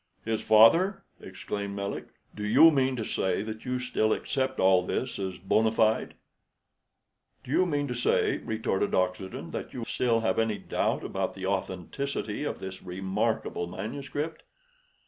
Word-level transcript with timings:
"His 0.25 0.41
father!" 0.41 1.03
exclaimed 1.19 1.75
Melick. 1.75 2.07
"Do 2.33 2.43
you 2.43 2.71
mean 2.71 2.95
to 2.95 3.03
say 3.05 3.43
that 3.43 3.65
you 3.65 3.77
still 3.77 4.13
accept 4.13 4.59
all 4.59 4.81
this 4.83 5.19
as 5.19 5.37
bona 5.37 5.71
fide?" 5.71 6.15
"Do 7.43 7.51
you 7.51 7.67
mean 7.67 7.87
to 7.87 7.93
say," 7.93 8.39
retorted 8.39 8.95
Oxenden, 8.95 9.51
"that 9.51 9.75
you 9.75 9.85
still 9.85 10.21
have 10.21 10.39
any 10.39 10.57
doubt 10.57 11.03
about 11.03 11.35
the 11.35 11.45
authenticity 11.45 12.43
of 12.45 12.57
this 12.57 12.81
remarkable 12.81 13.67
manuscript?" 13.67 14.41